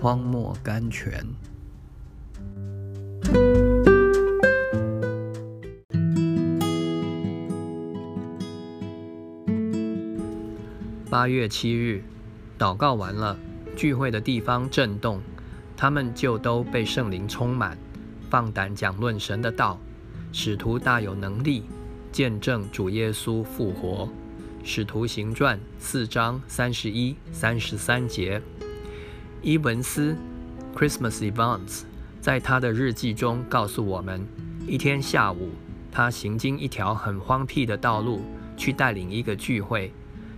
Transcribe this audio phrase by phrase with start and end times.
[0.00, 1.22] 荒漠甘泉。
[11.10, 12.02] 八月七日，
[12.58, 13.36] 祷告完了，
[13.76, 15.20] 聚会的地方震动，
[15.76, 17.76] 他们就都被圣灵充满，
[18.30, 19.78] 放胆讲论神的道。
[20.32, 21.64] 使徒大有能力，
[22.10, 24.08] 见证主耶稣复活。
[24.64, 28.40] 使徒行传四章三十一、三十三节。
[29.42, 30.14] 伊文斯
[30.76, 31.84] （Christmas Events）
[32.20, 34.26] 在他的日记中告诉我们，
[34.66, 35.48] 一天下午，
[35.90, 38.20] 他行经一条很荒僻的道路，
[38.54, 39.90] 去带领一个聚会。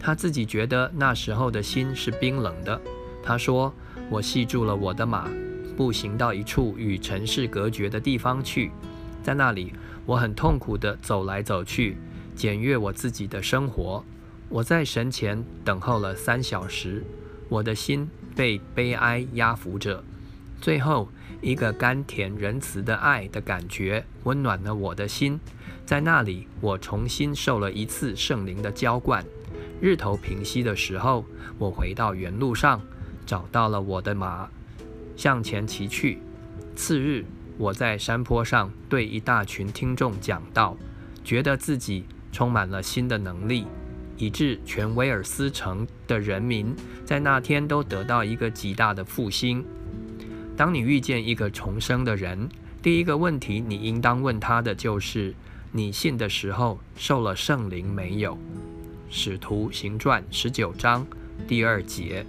[0.00, 2.80] 他自己觉得那时候的心是冰冷的。
[3.22, 3.70] 他说
[4.08, 5.28] ：“我系住了我的马，
[5.76, 8.70] 步行到一处与城市隔绝的地方去，
[9.22, 9.74] 在那里，
[10.06, 11.98] 我很痛苦地走来走去，
[12.34, 14.02] 检阅我自己的生活。
[14.48, 17.04] 我在神前等候了三小时，
[17.48, 20.02] 我的心被悲哀压服着。
[20.60, 21.08] 最后，
[21.40, 25.38] 一个甘甜仁慈的爱的感觉温暖了我的心，
[25.84, 29.24] 在那里，我重新受了一次圣灵的浇灌。”
[29.80, 31.24] 日头平息的时候，
[31.58, 32.80] 我回到原路上，
[33.26, 34.48] 找到了我的马，
[35.14, 36.18] 向前骑去。
[36.74, 37.24] 次日，
[37.58, 40.76] 我在山坡上对一大群听众讲道，
[41.22, 43.66] 觉得自己充满了新的能力，
[44.16, 49.64] 以致全威尔斯城的人民在那天都得到一个极大的复兴。
[50.56, 52.48] 当你遇见一个重生的人，
[52.82, 55.34] 第一个问题你应当问他的就是：
[55.72, 58.38] 你信的时候受了圣灵没有？
[59.08, 61.06] 使徒行传十九章
[61.46, 62.24] 第二节。